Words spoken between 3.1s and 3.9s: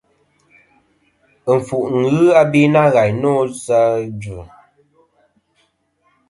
nô sɨ